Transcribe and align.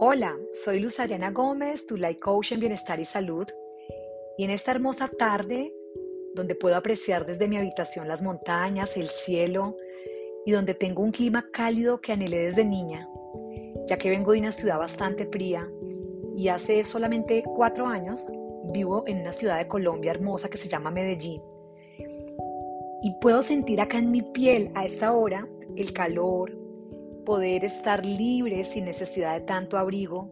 Hola, 0.00 0.36
soy 0.64 0.78
Luz 0.78 1.00
Adriana 1.00 1.32
Gómez, 1.32 1.84
tu 1.84 1.96
Life 1.96 2.20
Coach 2.20 2.52
en 2.52 2.60
Bienestar 2.60 3.00
y 3.00 3.04
Salud. 3.04 3.48
Y 4.36 4.44
en 4.44 4.50
esta 4.50 4.70
hermosa 4.70 5.08
tarde, 5.08 5.74
donde 6.36 6.54
puedo 6.54 6.76
apreciar 6.76 7.26
desde 7.26 7.48
mi 7.48 7.56
habitación 7.56 8.06
las 8.06 8.22
montañas, 8.22 8.96
el 8.96 9.08
cielo, 9.08 9.76
y 10.46 10.52
donde 10.52 10.74
tengo 10.74 11.02
un 11.02 11.10
clima 11.10 11.48
cálido 11.52 12.00
que 12.00 12.12
anhelé 12.12 12.44
desde 12.44 12.64
niña, 12.64 13.08
ya 13.88 13.98
que 13.98 14.10
vengo 14.10 14.30
de 14.30 14.38
una 14.38 14.52
ciudad 14.52 14.78
bastante 14.78 15.26
fría 15.26 15.68
y 16.36 16.46
hace 16.46 16.84
solamente 16.84 17.42
cuatro 17.44 17.88
años 17.88 18.24
vivo 18.72 19.02
en 19.08 19.22
una 19.22 19.32
ciudad 19.32 19.58
de 19.58 19.66
Colombia 19.66 20.12
hermosa 20.12 20.48
que 20.48 20.58
se 20.58 20.68
llama 20.68 20.92
Medellín. 20.92 21.42
Y 23.02 23.12
puedo 23.20 23.42
sentir 23.42 23.80
acá 23.80 23.98
en 23.98 24.12
mi 24.12 24.22
piel 24.22 24.70
a 24.76 24.84
esta 24.84 25.12
hora 25.12 25.48
el 25.74 25.92
calor, 25.92 26.56
poder 27.28 27.62
estar 27.62 28.06
libre 28.06 28.64
sin 28.64 28.86
necesidad 28.86 29.34
de 29.34 29.42
tanto 29.42 29.76
abrigo, 29.76 30.30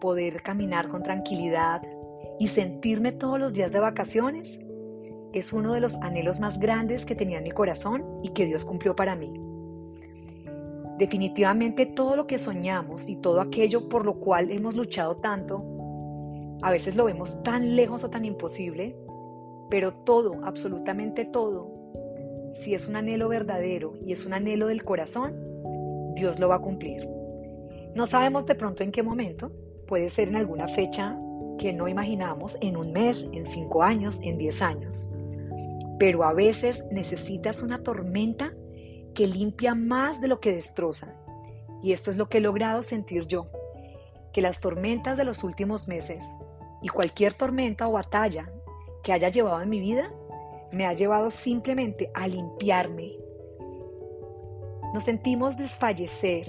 poder 0.00 0.42
caminar 0.42 0.88
con 0.88 1.04
tranquilidad 1.04 1.80
y 2.40 2.48
sentirme 2.48 3.12
todos 3.12 3.38
los 3.38 3.52
días 3.52 3.70
de 3.70 3.78
vacaciones, 3.78 4.58
es 5.32 5.52
uno 5.52 5.74
de 5.74 5.78
los 5.78 5.94
anhelos 6.02 6.40
más 6.40 6.58
grandes 6.58 7.04
que 7.04 7.14
tenía 7.14 7.38
en 7.38 7.44
mi 7.44 7.52
corazón 7.52 8.04
y 8.24 8.30
que 8.30 8.46
Dios 8.46 8.64
cumplió 8.64 8.96
para 8.96 9.14
mí. 9.14 9.32
Definitivamente 10.98 11.86
todo 11.86 12.16
lo 12.16 12.26
que 12.26 12.36
soñamos 12.36 13.08
y 13.08 13.14
todo 13.14 13.40
aquello 13.40 13.88
por 13.88 14.04
lo 14.04 14.14
cual 14.14 14.50
hemos 14.50 14.74
luchado 14.74 15.18
tanto, 15.18 15.62
a 16.62 16.72
veces 16.72 16.96
lo 16.96 17.04
vemos 17.04 17.40
tan 17.44 17.76
lejos 17.76 18.02
o 18.02 18.10
tan 18.10 18.24
imposible, 18.24 18.96
pero 19.70 19.92
todo, 19.92 20.40
absolutamente 20.42 21.26
todo, 21.26 21.70
si 22.60 22.74
es 22.74 22.88
un 22.88 22.96
anhelo 22.96 23.28
verdadero 23.28 23.94
y 24.04 24.10
es 24.10 24.26
un 24.26 24.32
anhelo 24.32 24.66
del 24.66 24.82
corazón, 24.82 25.51
Dios 26.14 26.38
lo 26.38 26.48
va 26.48 26.56
a 26.56 26.60
cumplir. 26.60 27.08
No 27.94 28.06
sabemos 28.06 28.46
de 28.46 28.54
pronto 28.54 28.82
en 28.82 28.92
qué 28.92 29.02
momento, 29.02 29.52
puede 29.86 30.08
ser 30.08 30.28
en 30.28 30.36
alguna 30.36 30.68
fecha 30.68 31.18
que 31.58 31.72
no 31.72 31.88
imaginamos, 31.88 32.56
en 32.60 32.76
un 32.76 32.92
mes, 32.92 33.26
en 33.32 33.44
cinco 33.44 33.82
años, 33.82 34.18
en 34.22 34.38
diez 34.38 34.62
años. 34.62 35.08
Pero 35.98 36.24
a 36.24 36.32
veces 36.32 36.84
necesitas 36.90 37.62
una 37.62 37.82
tormenta 37.82 38.52
que 39.14 39.26
limpia 39.26 39.74
más 39.74 40.20
de 40.20 40.28
lo 40.28 40.40
que 40.40 40.52
destroza. 40.52 41.14
Y 41.82 41.92
esto 41.92 42.10
es 42.10 42.16
lo 42.16 42.28
que 42.28 42.38
he 42.38 42.40
logrado 42.40 42.82
sentir 42.82 43.26
yo, 43.26 43.48
que 44.32 44.40
las 44.40 44.60
tormentas 44.60 45.18
de 45.18 45.24
los 45.24 45.44
últimos 45.44 45.88
meses 45.88 46.24
y 46.80 46.88
cualquier 46.88 47.34
tormenta 47.34 47.88
o 47.88 47.92
batalla 47.92 48.50
que 49.02 49.12
haya 49.12 49.28
llevado 49.28 49.60
en 49.62 49.68
mi 49.68 49.80
vida, 49.80 50.12
me 50.72 50.86
ha 50.86 50.94
llevado 50.94 51.30
simplemente 51.30 52.10
a 52.14 52.26
limpiarme, 52.26 53.12
nos 54.92 55.04
sentimos 55.04 55.56
desfallecer, 55.56 56.46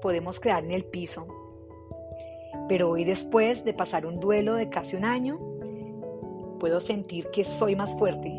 podemos 0.00 0.40
quedar 0.40 0.64
en 0.64 0.72
el 0.72 0.84
piso. 0.84 1.26
Pero 2.68 2.90
hoy 2.90 3.04
después 3.04 3.64
de 3.64 3.74
pasar 3.74 4.06
un 4.06 4.20
duelo 4.20 4.54
de 4.54 4.70
casi 4.70 4.96
un 4.96 5.04
año, 5.04 5.38
puedo 6.58 6.80
sentir 6.80 7.28
que 7.30 7.44
soy 7.44 7.76
más 7.76 7.94
fuerte. 7.98 8.32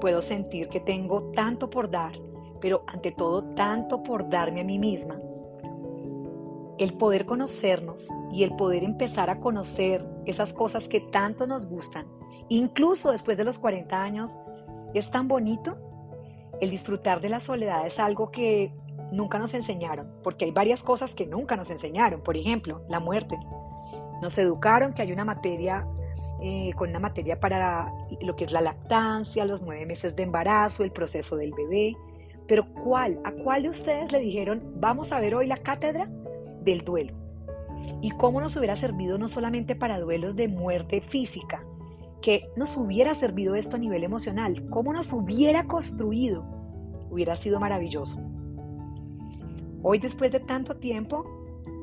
Puedo 0.00 0.22
sentir 0.22 0.68
que 0.68 0.80
tengo 0.80 1.32
tanto 1.34 1.70
por 1.70 1.90
dar, 1.90 2.12
pero 2.60 2.84
ante 2.86 3.12
todo 3.12 3.42
tanto 3.54 4.02
por 4.02 4.28
darme 4.28 4.60
a 4.60 4.64
mí 4.64 4.78
misma. 4.78 5.18
El 6.78 6.92
poder 6.94 7.24
conocernos 7.24 8.08
y 8.32 8.42
el 8.42 8.54
poder 8.54 8.84
empezar 8.84 9.30
a 9.30 9.40
conocer 9.40 10.06
esas 10.26 10.52
cosas 10.52 10.88
que 10.88 11.00
tanto 11.00 11.46
nos 11.46 11.66
gustan, 11.66 12.06
incluso 12.48 13.10
después 13.10 13.38
de 13.38 13.44
los 13.44 13.58
40 13.58 14.00
años, 14.00 14.38
es 14.92 15.10
tan 15.10 15.26
bonito 15.26 15.85
el 16.60 16.70
disfrutar 16.70 17.20
de 17.20 17.28
la 17.28 17.40
soledad 17.40 17.86
es 17.86 17.98
algo 17.98 18.30
que 18.30 18.72
nunca 19.12 19.38
nos 19.38 19.54
enseñaron, 19.54 20.10
porque 20.22 20.46
hay 20.46 20.50
varias 20.50 20.82
cosas 20.82 21.14
que 21.14 21.26
nunca 21.26 21.56
nos 21.56 21.70
enseñaron. 21.70 22.22
Por 22.22 22.36
ejemplo, 22.36 22.82
la 22.88 23.00
muerte. 23.00 23.38
Nos 24.22 24.36
educaron 24.38 24.94
que 24.94 25.02
hay 25.02 25.12
una 25.12 25.24
materia, 25.24 25.86
eh, 26.40 26.70
con 26.74 26.90
una 26.90 26.98
materia 26.98 27.38
para 27.38 27.92
lo 28.20 28.36
que 28.36 28.44
es 28.44 28.52
la 28.52 28.60
lactancia, 28.60 29.44
los 29.44 29.62
nueve 29.62 29.84
meses 29.86 30.16
de 30.16 30.22
embarazo, 30.22 30.84
el 30.84 30.92
proceso 30.92 31.36
del 31.36 31.52
bebé. 31.52 31.96
Pero 32.48 32.66
¿cuál? 32.74 33.20
¿A 33.24 33.32
cuál 33.32 33.64
de 33.64 33.68
ustedes 33.70 34.12
le 34.12 34.20
dijeron, 34.20 34.62
vamos 34.76 35.12
a 35.12 35.20
ver 35.20 35.34
hoy 35.34 35.46
la 35.46 35.56
cátedra 35.56 36.08
del 36.62 36.82
duelo? 36.84 37.12
Y 38.00 38.10
cómo 38.12 38.40
nos 38.40 38.56
hubiera 38.56 38.76
servido 38.76 39.18
no 39.18 39.28
solamente 39.28 39.76
para 39.76 40.00
duelos 40.00 40.36
de 40.36 40.48
muerte 40.48 41.00
física, 41.00 41.62
que 42.26 42.50
nos 42.56 42.76
hubiera 42.76 43.14
servido 43.14 43.54
esto 43.54 43.76
a 43.76 43.78
nivel 43.78 44.02
emocional, 44.02 44.68
cómo 44.68 44.92
nos 44.92 45.12
hubiera 45.12 45.68
construido, 45.68 46.44
hubiera 47.08 47.36
sido 47.36 47.60
maravilloso. 47.60 48.18
Hoy, 49.84 50.00
después 50.00 50.32
de 50.32 50.40
tanto 50.40 50.74
tiempo, 50.74 51.24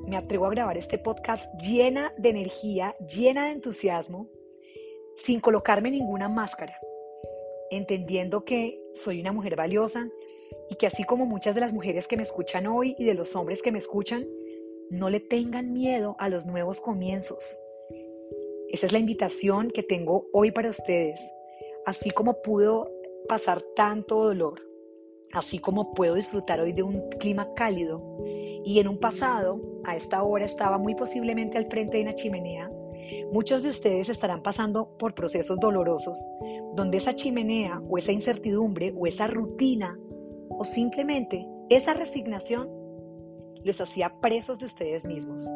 me 0.06 0.18
atrevo 0.18 0.46
a 0.46 0.50
grabar 0.50 0.78
este 0.78 0.98
podcast 0.98 1.46
llena 1.62 2.12
de 2.18 2.32
energía, 2.32 2.94
llena 3.08 3.46
de 3.46 3.52
entusiasmo, 3.52 4.28
sin 5.16 5.40
colocarme 5.40 5.92
ninguna 5.92 6.28
máscara, 6.28 6.78
entendiendo 7.72 8.44
que 8.44 8.84
soy 8.94 9.22
una 9.22 9.32
mujer 9.32 9.56
valiosa 9.56 10.10
y 10.70 10.76
que 10.76 10.88
así 10.88 11.06
como 11.06 11.26
muchas 11.26 11.56
de 11.56 11.62
las 11.62 11.72
mujeres 11.72 12.06
que 12.06 12.18
me 12.18 12.24
escuchan 12.24 12.68
hoy 12.68 12.96
y 12.98 13.06
de 13.06 13.14
los 13.14 13.34
hombres 13.38 13.62
que 13.62 13.72
me 13.72 13.80
escuchan, 13.80 14.28
no 14.90 15.10
le 15.10 15.22
tengan 15.22 15.72
miedo 15.72 16.18
a 16.20 16.28
los 16.28 16.46
nuevos 16.46 16.82
comienzos 16.82 17.63
esa 18.74 18.88
es 18.88 18.92
la 18.92 18.98
invitación 18.98 19.70
que 19.70 19.84
tengo 19.84 20.26
hoy 20.34 20.52
para 20.52 20.72
ustedes. 20.72 21.22
Así 21.86 22.10
como 22.10 22.42
pudo 22.42 22.90
pasar 23.30 23.62
tanto 23.76 24.24
dolor, 24.24 24.64
así 25.32 25.60
como 25.60 25.94
puedo 25.94 26.16
disfrutar 26.16 26.60
hoy 26.60 26.74
de 26.74 26.82
un 26.82 27.08
clima 27.20 27.54
cálido 27.54 28.02
y 28.26 28.80
en 28.80 28.88
un 28.88 28.98
pasado, 28.98 29.62
a 29.84 29.96
esta 29.96 30.24
hora 30.24 30.46
estaba 30.46 30.80
muy 30.80 30.96
posiblemente 30.96 31.60
al 31.60 31.70
frente 31.70 31.98
de 31.98 32.04
una 32.04 32.16
chimenea, 32.16 32.72
muchos 33.32 33.62
de 33.62 33.70
ustedes 33.70 34.10
estarán 34.10 34.42
pasando 34.42 34.98
por 34.98 35.14
procesos 35.14 35.60
dolorosos, 35.60 36.18
donde 36.74 36.98
esa 36.98 37.14
chimenea 37.14 37.80
o 37.88 38.00
esa 38.00 38.12
incertidumbre 38.12 38.92
o 38.98 39.06
esa 39.06 39.28
rutina 39.28 40.00
o 40.50 40.64
simplemente 40.64 41.48
esa 41.70 41.94
resignación 41.94 42.72
los 43.64 43.80
hacía 43.80 44.20
presos 44.20 44.58
de 44.58 44.66
ustedes 44.66 45.06
mismos. 45.06 45.48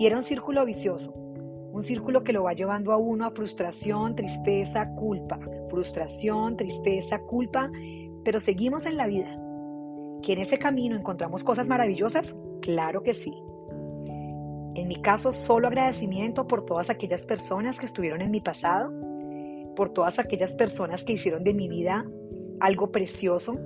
Y 0.00 0.06
era 0.06 0.16
un 0.16 0.22
círculo 0.22 0.64
vicioso 0.64 1.27
un 1.78 1.84
círculo 1.84 2.24
que 2.24 2.32
lo 2.32 2.42
va 2.42 2.54
llevando 2.54 2.92
a 2.92 2.96
uno 2.96 3.24
a 3.24 3.30
frustración, 3.30 4.16
tristeza, 4.16 4.90
culpa, 4.96 5.38
frustración, 5.70 6.56
tristeza, 6.56 7.20
culpa, 7.20 7.70
pero 8.24 8.40
seguimos 8.40 8.84
en 8.84 8.96
la 8.96 9.06
vida. 9.06 9.30
¿Que 10.22 10.32
en 10.32 10.40
ese 10.40 10.58
camino 10.58 10.96
encontramos 10.96 11.44
cosas 11.44 11.68
maravillosas? 11.68 12.34
Claro 12.62 13.04
que 13.04 13.14
sí. 13.14 13.32
En 14.74 14.88
mi 14.88 15.00
caso, 15.00 15.32
solo 15.32 15.68
agradecimiento 15.68 16.48
por 16.48 16.64
todas 16.64 16.90
aquellas 16.90 17.24
personas 17.24 17.78
que 17.78 17.86
estuvieron 17.86 18.22
en 18.22 18.32
mi 18.32 18.40
pasado, 18.40 18.92
por 19.76 19.90
todas 19.90 20.18
aquellas 20.18 20.52
personas 20.54 21.04
que 21.04 21.12
hicieron 21.12 21.44
de 21.44 21.54
mi 21.54 21.68
vida 21.68 22.04
algo 22.58 22.90
precioso, 22.90 23.56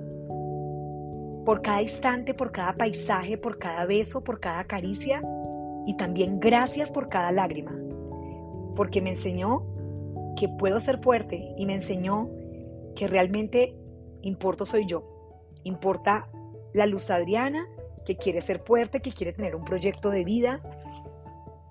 por 1.45 1.63
cada 1.63 1.81
instante, 1.81 2.35
por 2.35 2.51
cada 2.51 2.73
paisaje, 2.73 3.39
por 3.39 3.57
cada 3.57 3.85
beso, 3.85 4.23
por 4.23 4.39
cada 4.39 4.65
caricia 4.65 5.21
y 5.85 5.97
también 5.97 6.39
gracias 6.39 6.91
por 6.91 7.09
cada 7.09 7.31
lágrima, 7.31 7.75
porque 8.75 9.01
me 9.01 9.11
enseñó 9.11 9.63
que 10.37 10.49
puedo 10.49 10.79
ser 10.79 10.99
fuerte 10.99 11.53
y 11.57 11.65
me 11.65 11.75
enseñó 11.75 12.29
que 12.95 13.07
realmente 13.07 13.75
importo 14.21 14.65
soy 14.65 14.85
yo. 14.85 15.03
Importa 15.63 16.29
la 16.73 16.85
luz 16.85 17.09
Adriana, 17.09 17.67
que 18.05 18.17
quiere 18.17 18.41
ser 18.41 18.59
fuerte, 18.59 19.01
que 19.01 19.11
quiere 19.11 19.33
tener 19.33 19.55
un 19.55 19.63
proyecto 19.63 20.09
de 20.09 20.23
vida, 20.23 20.61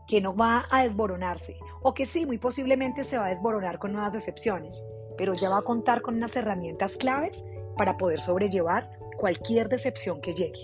que 0.07 0.21
no 0.21 0.35
va 0.35 0.67
a 0.71 0.83
desboronarse, 0.83 1.57
o 1.83 1.95
que 1.95 2.07
sí, 2.07 2.27
muy 2.27 2.39
posiblemente 2.39 3.05
se 3.05 3.19
va 3.19 3.27
a 3.27 3.31
desboronar 3.31 3.79
con 3.79 3.93
nuevas 3.93 4.13
decepciones, 4.13 4.83
pero 5.17 5.35
ya 5.35 5.51
va 5.51 5.59
a 5.59 5.63
contar 5.63 6.03
con 6.03 6.17
unas 6.17 6.37
herramientas 6.37 6.97
claves 6.97 7.45
para 7.77 7.97
poder 7.97 8.21
sobrellevar 8.21 8.91
cualquier 9.17 9.69
decepción 9.69 10.21
que 10.21 10.35
llegue. 10.35 10.61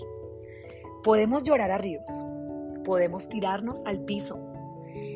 Podemos 1.03 1.43
llorar 1.43 1.71
a 1.71 1.77
ríos, 1.77 2.09
podemos 2.83 3.29
tirarnos 3.29 3.85
al 3.85 4.03
piso, 4.05 4.48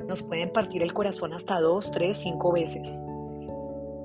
nos 0.07 0.23
pueden 0.23 0.51
partir 0.51 0.83
el 0.83 0.93
corazón 0.93 1.33
hasta 1.33 1.59
dos, 1.59 1.91
tres, 1.91 2.17
cinco 2.17 2.51
veces. 2.51 3.01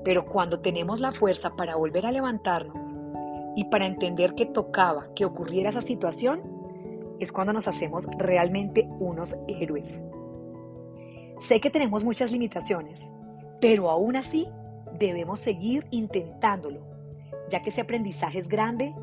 Pero 0.03 0.25
cuando 0.25 0.59
tenemos 0.59 0.99
la 0.99 1.11
fuerza 1.11 1.55
para 1.55 1.75
volver 1.75 2.05
a 2.05 2.11
levantarnos 2.11 2.95
y 3.55 3.65
para 3.65 3.85
entender 3.85 4.33
que 4.33 4.45
tocaba 4.45 5.13
que 5.13 5.25
ocurriera 5.25 5.69
esa 5.69 5.81
situación, 5.81 6.41
es 7.19 7.31
cuando 7.31 7.53
nos 7.53 7.67
hacemos 7.67 8.07
realmente 8.17 8.87
unos 8.99 9.35
héroes. 9.47 10.01
Sé 11.39 11.59
que 11.59 11.69
tenemos 11.69 12.03
muchas 12.03 12.31
limitaciones, 12.31 13.11
pero 13.61 13.89
aún 13.89 14.15
así 14.15 14.47
debemos 14.97 15.39
seguir 15.39 15.85
intentándolo, 15.91 16.81
ya 17.49 17.61
que 17.61 17.69
ese 17.69 17.81
aprendizaje 17.81 18.39
es 18.39 18.47
grande 18.47 18.93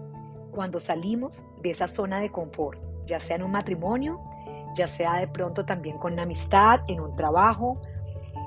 cuando 0.53 0.81
salimos 0.81 1.45
de 1.63 1.71
esa 1.71 1.89
zona 1.89 2.21
de 2.21 2.31
confort, 2.31 2.81
ya 3.07 3.21
sea 3.21 3.37
en 3.37 3.43
un 3.43 3.53
matrimonio, 3.53 4.21
ya 4.77 4.87
sea 4.87 5.17
de 5.19 5.29
pronto 5.29 5.65
también 5.65 5.99
con 5.99 6.19
amistad, 6.19 6.81
en 6.87 7.01
un 7.01 7.17
trabajo, 7.17 7.81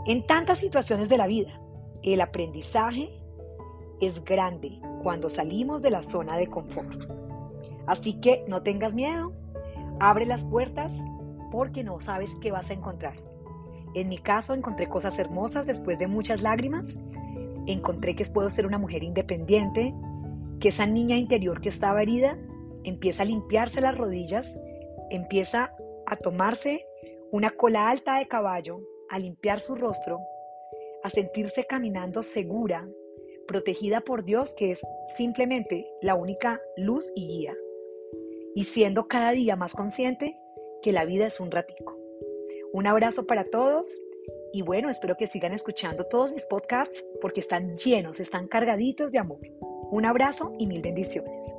en 0.06 0.26
tantas 0.26 0.60
situaciones 0.60 1.10
de 1.10 1.18
la 1.18 1.28
vida. 1.28 1.60
El 2.04 2.22
aprendizaje 2.22 3.10
es 4.00 4.24
grande 4.24 4.80
cuando 5.04 5.30
salimos 5.30 5.82
de 5.82 5.90
la 5.90 6.02
zona 6.02 6.38
de 6.38 6.48
confort. 6.48 7.12
Así 7.88 8.14
que 8.22 8.46
no 8.48 8.62
tengas 8.62 8.94
miedo, 8.94 9.34
abre 10.00 10.26
las 10.26 10.46
puertas 10.46 10.96
porque 11.52 11.84
no 11.84 12.00
sabes 12.00 12.34
qué 12.42 12.52
vas 12.52 12.70
a 12.70 12.74
encontrar. 12.74 13.16
En 13.96 14.08
mi 14.08 14.20
caso 14.20 14.54
encontré 14.54 14.88
cosas 14.88 15.18
hermosas 15.18 15.66
después 15.66 15.98
de 15.98 16.08
muchas 16.08 16.44
lágrimas. 16.44 16.96
Encontré 17.66 18.16
que 18.16 18.26
puedo 18.26 18.50
ser 18.50 18.68
una 18.68 18.78
mujer 18.78 19.04
independiente, 19.04 19.94
que 20.60 20.70
esa 20.70 20.86
niña 20.86 21.18
interior 21.18 21.60
que 21.60 21.70
estaba 21.70 22.02
herida 22.02 22.38
empieza 22.84 23.24
a 23.24 23.26
limpiarse 23.26 23.82
las 23.82 23.98
rodillas, 23.98 24.50
empieza 25.10 25.72
a 26.10 26.16
tomarse 26.16 26.86
una 27.32 27.52
cola 27.52 27.90
alta 27.90 28.18
de 28.18 28.28
caballo, 28.28 28.82
a 29.10 29.20
limpiar 29.20 29.60
su 29.60 29.76
rostro, 29.76 30.20
a 31.04 31.10
sentirse 31.10 31.66
caminando 31.66 32.24
segura, 32.24 32.88
protegida 33.48 34.02
por 34.02 34.24
Dios, 34.24 34.54
que 34.56 34.72
es 34.72 34.82
simplemente 35.16 35.88
la 36.02 36.16
única 36.16 36.60
luz 36.78 37.12
y 37.16 37.28
guía, 37.28 37.56
y 38.56 38.64
siendo 38.64 39.08
cada 39.08 39.32
día 39.32 39.56
más 39.56 39.74
consciente 39.74 40.36
que 40.82 40.92
la 40.92 41.06
vida 41.06 41.28
es 41.28 41.40
un 41.40 41.52
ratico. 41.52 41.98
Un 42.74 42.88
abrazo 42.88 43.26
para 43.26 43.46
todos 43.46 44.00
y 44.54 44.62
bueno, 44.62 44.90
espero 44.90 45.16
que 45.16 45.28
sigan 45.28 45.54
escuchando 45.54 46.06
todos 46.06 46.32
mis 46.34 46.46
podcasts 46.46 47.06
porque 47.22 47.40
están 47.40 47.78
llenos, 47.78 48.20
están 48.20 48.48
cargaditos 48.48 49.12
de 49.12 49.20
amor. 49.20 49.40
Un 49.92 50.06
abrazo 50.06 50.54
y 50.58 50.68
mil 50.68 50.82
bendiciones. 50.82 51.56